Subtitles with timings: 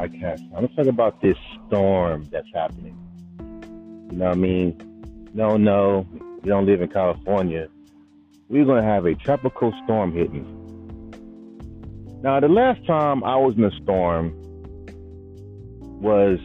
[0.00, 0.42] podcast.
[0.54, 2.96] I'm gonna talk about this storm that's happening.
[4.10, 5.30] You know what I mean?
[5.34, 6.06] No, no,
[6.42, 7.68] you don't live in California.
[8.48, 10.56] We're gonna have a tropical storm hitting.
[12.22, 14.34] Now, the last time I was in a storm
[16.00, 16.38] was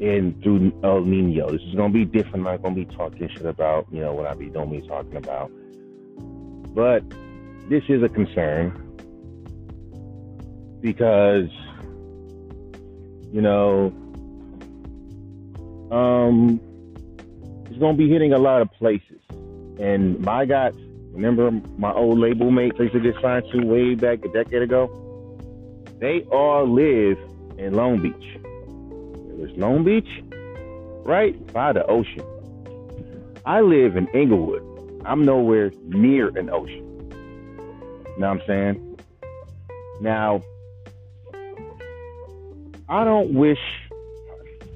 [0.00, 1.50] in through El Nino.
[1.50, 2.36] This is gonna be different.
[2.36, 5.16] I'm not gonna be talking shit about, you know, what I be don't be talking
[5.16, 5.50] about.
[6.74, 7.02] But
[7.68, 8.82] this is a concern
[10.80, 11.48] because
[13.32, 13.92] you know
[15.90, 16.60] um
[17.76, 19.20] it's gonna be hitting a lot of places.
[19.78, 20.74] And my God,
[21.12, 24.88] remember my old label mates I used signed to way back a decade ago?
[25.98, 27.18] They all live
[27.58, 28.14] in Long Beach.
[28.34, 30.08] It was Long Beach,
[31.04, 32.22] right by the ocean.
[33.44, 34.62] I live in Inglewood.
[35.04, 36.84] I'm nowhere near an ocean.
[37.10, 38.98] You know what I'm saying?
[40.00, 40.40] Now,
[42.88, 43.58] I don't wish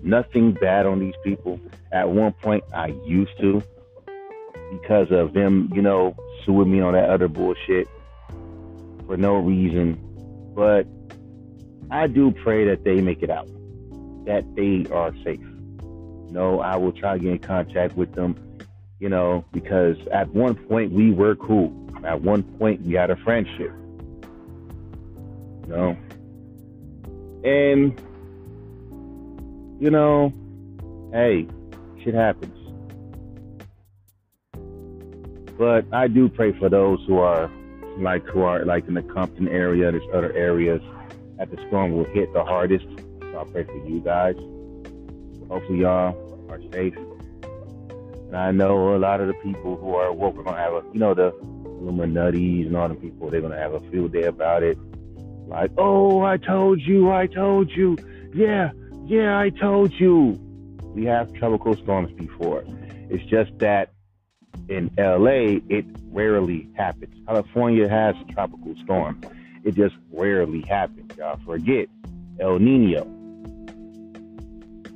[0.02, 1.60] nothing bad on these people.
[1.92, 3.62] At one point, I used to
[4.70, 7.88] because of them, you know, suing me on that other bullshit
[9.06, 9.98] for no reason.
[10.54, 10.86] But
[11.90, 13.48] I do pray that they make it out,
[14.26, 15.40] that they are safe.
[15.40, 18.36] You know, I will try to get in contact with them,
[18.98, 21.76] you know, because at one point we were cool.
[22.04, 23.72] At one point we had a friendship.
[25.62, 25.96] You know?
[27.44, 28.00] And
[29.80, 30.32] you know,
[31.12, 31.46] hey,
[32.02, 32.56] shit happens.
[35.58, 37.50] But I do pray for those who are
[37.98, 40.80] like who are like in the Compton area, there's other areas
[41.38, 42.86] that the storm will hit the hardest.
[43.20, 44.36] So I pray for you guys.
[45.48, 46.16] Hopefully y'all
[46.50, 46.96] are safe.
[48.28, 50.82] And I know a lot of the people who are woke are gonna have a
[50.92, 51.34] you know, the
[51.80, 54.78] Illuminati's and all the people, they're gonna have a field day about it.
[55.50, 57.98] Like, oh I told you, I told you.
[58.32, 58.70] Yeah,
[59.06, 60.38] yeah, I told you.
[60.94, 62.64] We have tropical storms before.
[63.10, 63.90] It's just that
[64.68, 67.12] in LA, it rarely happens.
[67.26, 69.26] California has tropical storms.
[69.64, 71.10] It just rarely happens.
[71.18, 71.88] Y'all forget
[72.38, 73.04] El Nino.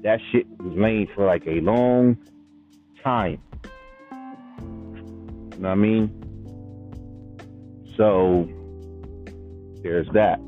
[0.05, 2.17] That shit was laying for like a long
[3.03, 3.41] time.
[4.13, 6.21] You know what I mean?
[7.97, 8.49] So
[9.83, 10.41] there's that.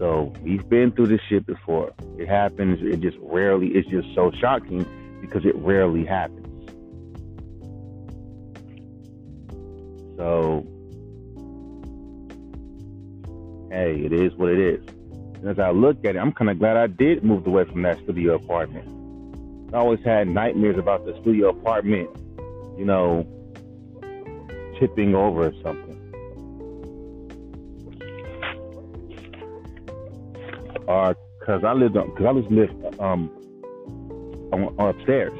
[0.00, 1.92] So we've been through this shit before.
[2.16, 2.78] It happens.
[2.82, 3.68] It just rarely.
[3.68, 4.86] It's just so shocking
[5.20, 6.46] because it rarely happens.
[10.16, 10.66] So,
[13.70, 14.88] hey, it is what it is.
[15.34, 17.82] And as I look at it, I'm kind of glad I did move away from
[17.82, 18.86] that studio apartment.
[19.74, 22.08] I always had nightmares about the studio apartment,
[22.78, 23.26] you know,
[24.78, 25.99] tipping over or something.
[30.90, 33.30] Or because I lived because I was lived um
[34.52, 35.38] on, on upstairs.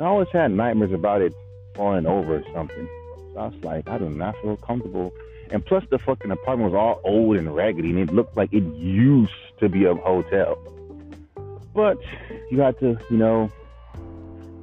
[0.00, 1.32] I always had nightmares about it
[1.76, 2.88] falling over or something.
[3.34, 5.12] So I was like, I do not feel comfortable.
[5.52, 8.64] And plus, the fucking apartment was all old and raggedy, and it looked like it
[8.74, 10.58] used to be a hotel.
[11.72, 11.98] But
[12.50, 13.52] you had to, you know,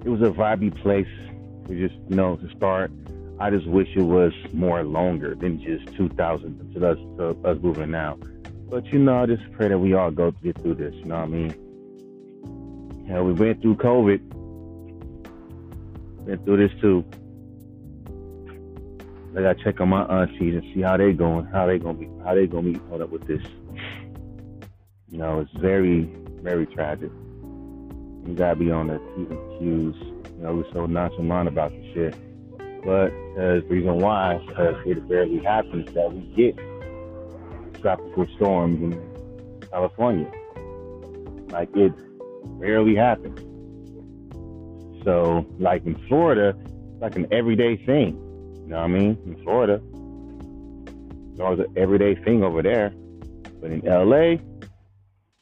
[0.04, 1.08] it was a vibey place
[1.68, 2.92] to just, you know, to start.
[3.40, 7.92] I just wish it was more longer than just 2000 to us, to us moving
[7.92, 8.18] now.
[8.70, 10.94] But you know, I just pray that we all go get through this.
[10.96, 13.06] You know what I mean?
[13.08, 14.20] Hell, we went through COVID.
[16.26, 17.06] Went through this too.
[19.38, 22.10] I gotta check on my aunties and see how they going, how they gonna be,
[22.26, 23.42] how they gonna be hold up with this.
[25.10, 26.10] You know, it's very,
[26.42, 27.12] very tragic.
[28.26, 29.96] You gotta be on the T's and Q's.
[30.36, 32.16] You know, we're so nonchalant about the shit.
[32.84, 36.58] But uh, the reason why, because it barely happens that we get
[37.82, 40.32] tropical storms in California.
[41.52, 41.94] Like it
[42.44, 43.40] rarely happens.
[45.04, 48.16] So, like in Florida, it's like an everyday thing.
[48.64, 49.18] You know what I mean?
[49.26, 49.82] In Florida,
[51.32, 52.90] it's always an everyday thing over there.
[53.62, 54.36] But in LA,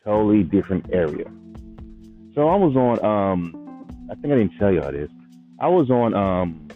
[0.03, 1.25] totally different area.
[2.35, 5.09] So I was on um I think I didn't tell y'all this.
[5.59, 6.67] I was on um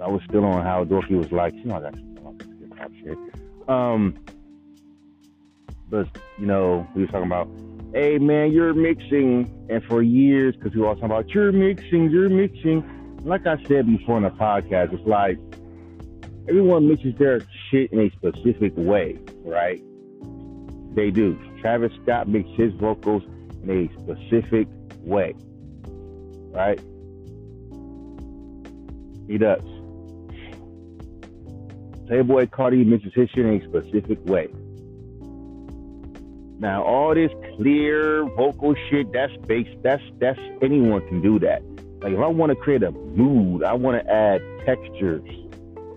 [0.00, 3.18] I was still on how dorky was like, you know I got some shit.
[3.70, 4.18] Um
[5.88, 6.08] but
[6.38, 7.48] you know, we were talking about
[7.94, 12.10] hey man, you're mixing, and for years, because we were all talking about you're mixing,
[12.10, 12.84] you're mixing.
[13.24, 15.38] Like I said before in the podcast, it's like
[16.48, 17.40] everyone mixes their
[17.70, 19.82] shit in a specific way, right?
[20.94, 21.38] They do.
[21.60, 23.22] Travis Scott mixes his vocals
[23.62, 24.66] in a specific
[25.00, 25.34] way,
[26.50, 26.80] right?
[29.28, 29.62] He does.
[32.10, 34.48] Playboi Carti mentions his shit in a specific way.
[36.58, 41.62] Now, all this clear vocal shit, that's bass, that's that's anyone can do that.
[42.02, 45.22] Like if I want to create a mood, I want to add textures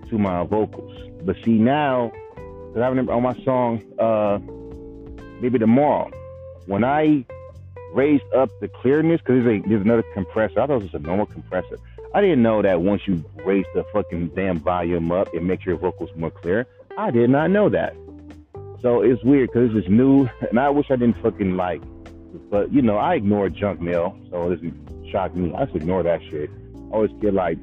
[0.09, 0.95] to my vocals.
[1.23, 4.37] But see now, because I remember on my song, uh,
[5.41, 6.11] maybe tomorrow,
[6.67, 7.25] when I
[7.93, 10.59] raised up the clearness, because there's, there's another compressor.
[10.59, 11.79] I thought it was a normal compressor.
[12.13, 15.77] I didn't know that once you raise the fucking damn volume up, it makes your
[15.77, 16.67] vocals more clear.
[16.97, 17.95] I did not know that.
[18.81, 21.81] So it's weird because it's new, and I wish I didn't fucking like.
[22.49, 25.53] But you know, I ignore junk mail, so it doesn't shock me.
[25.55, 26.49] I just ignore that shit.
[26.75, 27.57] I always get like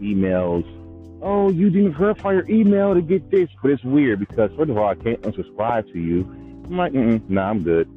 [0.00, 0.64] emails.
[1.22, 4.76] Oh, you didn't verify your email to get this, but it's weird because first of
[4.76, 6.22] all, I can't unsubscribe to you.
[6.66, 7.88] I'm like, mm nah, I'm good.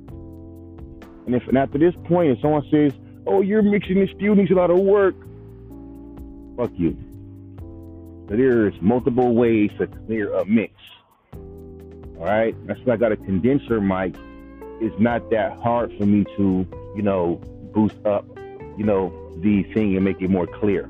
[1.29, 2.91] And if and after this point, if someone says,
[3.27, 5.13] "Oh, you're mixing this still needs a lot of work,"
[6.57, 6.97] fuck you.
[8.25, 10.73] There's multiple ways to clear a mix.
[12.17, 14.15] All right, that's why I got a condenser mic.
[14.81, 16.65] It's not that hard for me to,
[16.95, 17.39] you know,
[17.75, 18.25] boost up,
[18.75, 20.89] you know, the thing and make it more clear.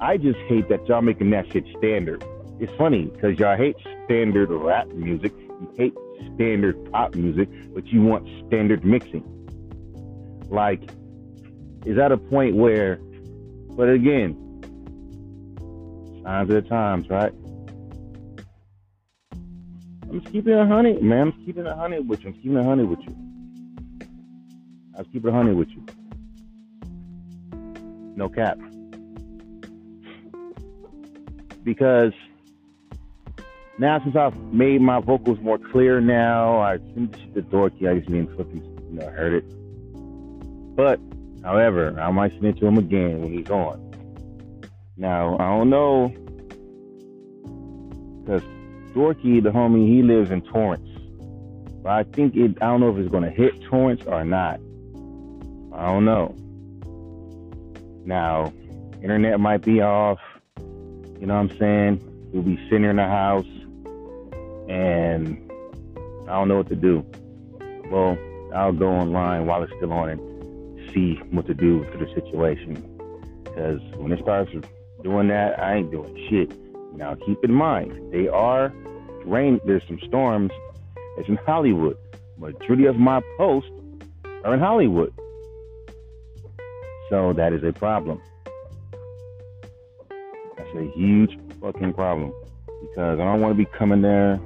[0.00, 2.24] I just hate that y'all making that shit standard.
[2.60, 3.76] It's funny because y'all hate
[4.06, 5.34] standard rap music.
[5.38, 5.94] You hate
[6.34, 9.24] standard pop music, but you want standard mixing.
[10.48, 10.82] Like,
[11.84, 12.98] is that a point where,
[13.70, 14.36] but again,
[16.22, 17.32] signs of the times, right?
[20.10, 21.28] I'm just keeping a honey, man.
[21.28, 22.28] I'm keeping a honey with you.
[22.28, 23.14] I'm keeping a honey with you.
[24.94, 25.84] I was keeping a honey with you.
[28.16, 28.58] No cap.
[31.62, 32.12] Because
[33.78, 37.88] now since I've made my vocals more clear now, I sent the dorky.
[37.88, 40.76] I just didn't fucking you know heard it.
[40.76, 41.00] But
[41.42, 43.84] however, I might send it to him again when he's on.
[44.96, 46.12] Now I don't know
[48.28, 48.42] because
[48.92, 50.86] Dorky, the homie, he lives in Torrance.
[51.82, 54.60] But I think it, I don't know if it's going to hit Torrance or not.
[55.72, 56.34] I don't know.
[58.04, 58.52] Now,
[59.02, 60.18] internet might be off.
[60.58, 62.30] You know what I'm saying?
[62.32, 63.46] We'll be sitting in the house
[64.68, 65.50] and
[66.28, 67.04] I don't know what to do.
[67.90, 68.18] Well,
[68.54, 72.74] I'll go online while it's still on and see what to do for the situation.
[73.44, 74.50] Because when it starts
[75.02, 76.52] doing that, I ain't doing shit.
[76.94, 78.72] Now, keep in mind, they are
[79.24, 79.60] rain.
[79.64, 80.50] There's some storms.
[81.16, 81.96] It's in Hollywood.
[82.36, 83.70] Majority of my posts
[84.44, 85.12] are in Hollywood,
[87.10, 88.22] so that is a problem.
[90.56, 92.32] That's a huge fucking problem
[92.80, 94.38] because I don't want to be coming there.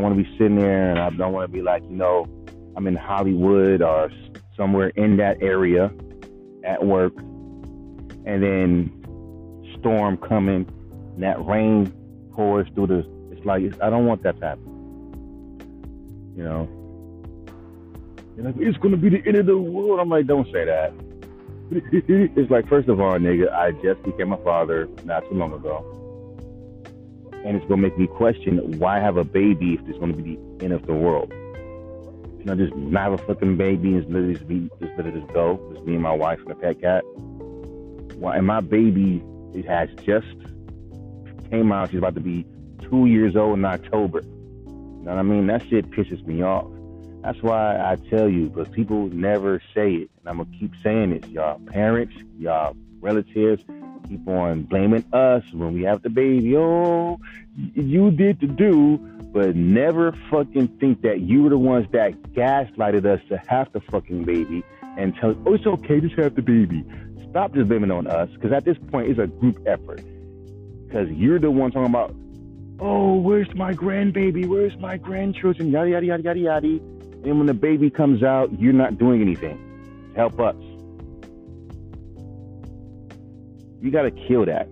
[0.00, 2.26] I want to be sitting there, and I don't want to be like, you know,
[2.74, 4.10] I'm in Hollywood or
[4.56, 5.92] somewhere in that area
[6.64, 7.12] at work,
[8.24, 10.66] and then storm coming,
[11.14, 11.92] and that rain
[12.32, 12.98] pours through the.
[13.30, 14.64] It's like it's, I don't want that to happen.
[16.34, 16.68] You know,
[18.38, 20.00] like, it's gonna be the end of the world.
[20.00, 20.94] I'm like, don't say that.
[21.70, 25.84] it's like, first of all, nigga, I just became a father not too long ago,
[27.44, 30.64] and it's gonna make me question why have a baby if it's gonna be the
[30.64, 31.32] end of the world.
[32.38, 35.14] You know, just not have a fucking baby and literally just be just let it
[35.14, 35.60] just go.
[35.74, 37.04] Just me and my wife and a pet cat.
[38.16, 38.36] Why?
[38.36, 39.22] and my baby
[39.54, 40.36] it has just
[41.50, 41.90] came out.
[41.90, 42.46] She's about to be
[42.82, 44.20] two years old in October.
[44.20, 45.46] You know what I mean?
[45.46, 46.66] That shit pisses me off.
[47.22, 50.10] That's why I tell you, because people never say it.
[50.18, 51.30] And I'm going to keep saying this.
[51.30, 53.62] Y'all parents, y'all relatives,
[54.08, 56.56] keep on blaming us when we have the baby.
[56.56, 57.18] Oh,
[57.74, 58.98] you did the do
[59.32, 63.80] but never fucking think that you were the ones that gaslighted us to have the
[63.80, 64.64] fucking baby
[64.98, 66.84] and tell, us, oh, it's okay, just have the baby.
[67.30, 70.02] Stop just blaming on us, because at this point, it's a group effort.
[70.86, 72.14] Because you're the one talking about,
[72.80, 74.46] oh, where's my grandbaby?
[74.46, 75.70] Where's my grandchildren?
[75.70, 76.66] Yada, yada, yada, yada, yada.
[76.66, 80.12] And when the baby comes out, you're not doing anything.
[80.16, 80.56] Help us.
[83.80, 84.68] You got to kill that.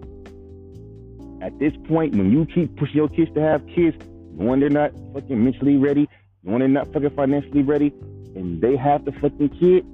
[1.40, 3.96] At this point, when you keep pushing your kids to have kids,
[4.34, 6.08] when they're not fucking mentally ready,
[6.42, 7.92] when they're not fucking financially ready,
[8.34, 9.84] and they have the fucking kid,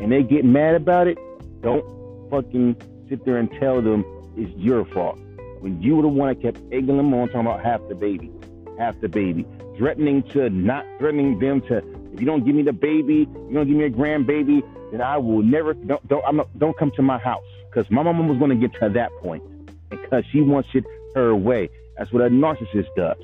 [0.00, 1.18] and they get mad about it,
[1.60, 1.84] don't
[2.30, 2.76] fucking
[3.08, 4.04] sit there and tell them
[4.36, 5.18] it's your fault.
[5.60, 8.30] When you were the one that kept egging them on, talking about half the baby,
[8.78, 11.78] half the baby, threatening to not threatening them to,
[12.12, 15.18] if you don't give me the baby, you don't give me a grandbaby, then I
[15.18, 18.38] will never don't don't I'm not, don't come to my house because my mama was
[18.38, 19.42] going to get to that point
[19.88, 20.84] because she wants it
[21.14, 21.68] her way.
[21.96, 23.22] That's what a narcissist does.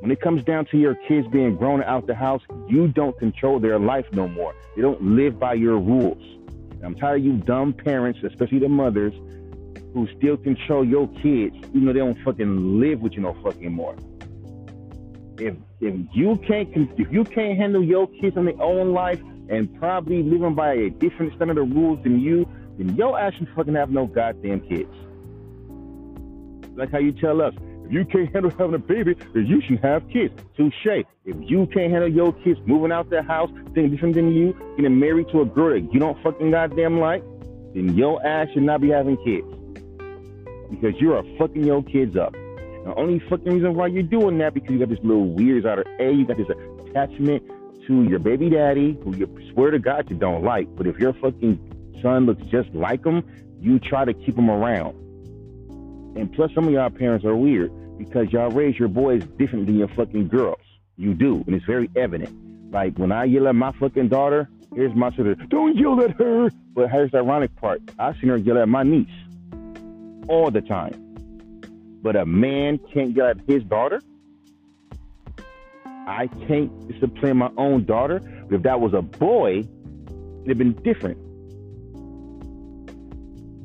[0.00, 3.58] When it comes down to your kids being grown out the house, you don't control
[3.58, 4.54] their life no more.
[4.76, 6.22] They don't live by your rules.
[6.50, 9.12] And I'm tired of you dumb parents, especially the mothers,
[9.92, 13.72] who still control your kids, even though they don't fucking live with you no fucking
[13.72, 13.96] more.
[15.38, 16.68] If if you can't
[16.98, 20.90] if you can't handle your kids in their own life and probably living by a
[20.90, 22.46] different standard of rules than you,
[22.78, 24.94] then your ass should fucking have no goddamn kids.
[26.76, 27.54] Like how you tell us,
[27.84, 30.32] if you can't handle having a baby, then you should have kids.
[30.56, 31.04] Touche.
[31.24, 34.98] If you can't handle your kids moving out their house, thinking different than you, getting
[34.98, 37.22] married to a girl that you don't fucking goddamn like,
[37.74, 39.46] then your ass should not be having kids.
[40.70, 42.32] Because you're fucking your kids up.
[42.32, 45.80] The only fucking reason why you're doing that because you got this little weird out
[45.80, 46.46] of A, you got this
[46.88, 47.42] attachment
[47.86, 50.68] to your baby daddy who you swear to God you don't like.
[50.76, 51.58] But if your fucking
[52.02, 53.22] son looks just like him,
[53.60, 54.94] you try to keep him around.
[56.16, 59.76] And plus, some of y'all parents are weird because y'all raise your boys different than
[59.76, 60.60] your fucking girls.
[60.96, 62.72] You do, and it's very evident.
[62.72, 66.50] Like when I yell at my fucking daughter, here's my sister, don't yell at her.
[66.74, 69.08] But here's the ironic part I've seen her yell at my niece
[70.28, 71.04] all the time.
[72.02, 74.00] But a man can't yell at his daughter.
[76.06, 78.22] I can't discipline my own daughter.
[78.50, 81.18] If that was a boy, it'd have been different.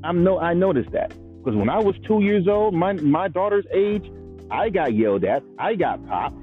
[0.03, 1.10] I'm no, I noticed that.
[1.38, 4.10] Because when I was two years old, my my daughter's age,
[4.50, 5.43] I got yelled at.
[5.57, 6.36] I got popped.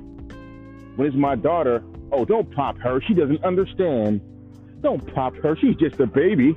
[0.97, 3.01] When it's my daughter, oh, don't pop her.
[3.07, 4.21] She doesn't understand.
[4.83, 5.57] Don't pop her.
[5.57, 6.57] She's just a baby.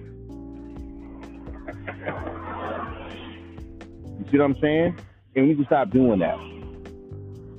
[4.17, 4.99] You see what I'm saying?
[5.35, 6.37] And we to stop doing that.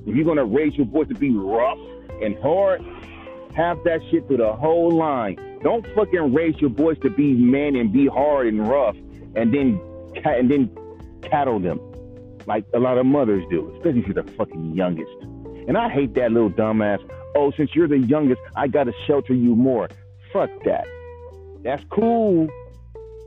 [0.05, 1.79] If you're gonna raise your voice to be rough
[2.21, 2.81] and hard,
[3.55, 5.37] have that shit through the whole line.
[5.63, 8.95] Don't fucking raise your voice to be man and be hard and rough,
[9.35, 9.79] and then
[10.23, 10.75] and then
[11.21, 11.79] cattle them
[12.47, 15.11] like a lot of mothers do, especially if you're the fucking youngest.
[15.67, 16.99] And I hate that little dumbass.
[17.35, 19.89] Oh, since you're the youngest, I gotta shelter you more.
[20.31, 20.87] Fuck that.
[21.63, 22.47] That's cool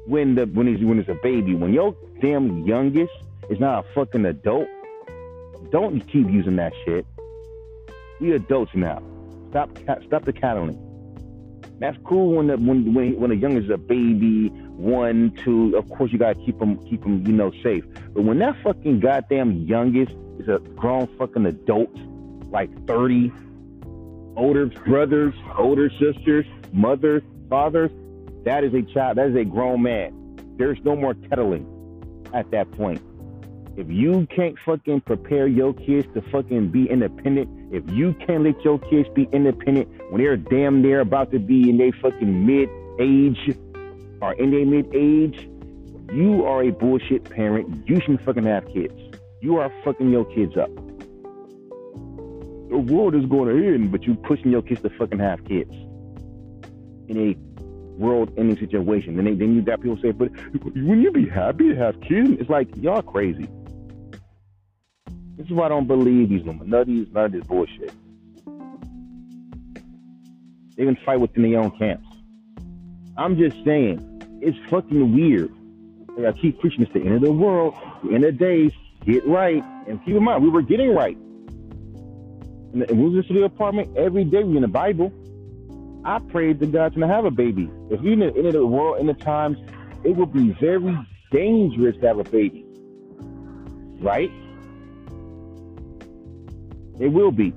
[0.06, 1.54] when the when it's when it's a baby.
[1.54, 3.12] When your damn youngest
[3.50, 4.68] is not a fucking adult,
[5.70, 7.04] don't keep using that shit.
[8.20, 9.02] We adults now.
[9.50, 10.87] Stop stop the cattling.
[11.80, 15.76] That's cool when the when when when the youngest is a baby one, two.
[15.76, 17.84] Of course, you gotta keep them, keep them, you know, safe.
[18.14, 21.90] But when that fucking goddamn youngest is a grown fucking adult,
[22.50, 23.32] like thirty,
[24.36, 27.90] older brothers, older sisters, mothers, fathers,
[28.44, 29.18] that is a child.
[29.18, 30.14] That is a grown man.
[30.56, 31.66] There's no more kettling
[32.34, 33.00] at that point.
[33.76, 38.62] If you can't fucking prepare your kids to fucking be independent, if you can't let
[38.64, 42.68] your kids be independent when they're damn near about to be in their fucking mid
[42.98, 43.56] age
[44.20, 45.48] or in their mid age,
[46.12, 47.86] you are a bullshit parent.
[47.86, 48.94] You shouldn't fucking have kids.
[49.40, 50.74] You are fucking your kids up.
[52.70, 55.72] The world is going to end, but you pushing your kids to fucking have kids
[57.08, 57.36] in a
[57.98, 59.16] world-ending situation.
[59.16, 62.30] Then, they, then you got people say, "But wouldn't you be happy to have kids?"
[62.40, 63.48] It's like y'all crazy.
[65.38, 67.92] This is why I don't believe these Illuminati, none of this bullshit.
[70.76, 72.08] They even fight within their own camps.
[73.16, 75.54] I'm just saying, it's fucking weird.
[76.16, 78.72] Like I keep preaching it's the end of the world, the end of days,
[79.06, 79.62] get right.
[79.86, 81.16] And keep in mind, we were getting right.
[81.16, 85.12] And we was in the apartment every day we in the Bible.
[86.04, 87.70] I prayed to God to have a baby.
[87.90, 89.56] If we in the end of the world, in the times,
[90.02, 90.98] it would be very
[91.30, 92.64] dangerous to have a baby.
[94.00, 94.30] Right?
[97.00, 97.52] It will be.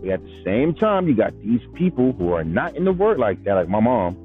[0.00, 3.18] But at the same time, you got these people who are not in the word
[3.18, 4.16] like that, like my mom,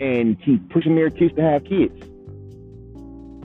[0.00, 2.00] and keep pushing their kids to have kids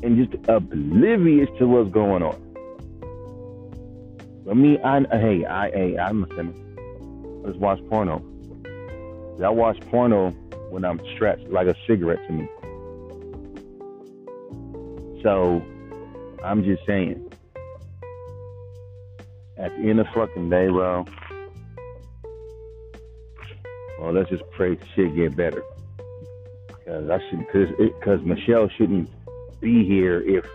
[0.03, 2.45] and just oblivious to what's going on.
[4.49, 6.53] I mean, I hey, I hey, I'm a sinner.
[7.43, 8.23] I just watch porno.
[9.43, 10.31] I watch porno
[10.69, 12.49] when I'm stressed, like a cigarette to me.
[15.23, 15.61] So,
[16.43, 17.28] I'm just saying.
[19.59, 21.05] At the end of fucking day, bro.
[23.99, 25.61] Well, let's just pray shit get better.
[26.85, 27.67] Cause I should, cause
[28.03, 29.09] cause Michelle shouldn't
[29.59, 30.45] be here if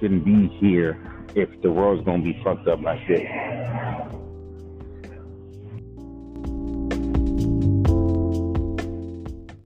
[0.00, 0.98] shouldn't be here
[1.34, 3.20] if the world's gonna be fucked up like this.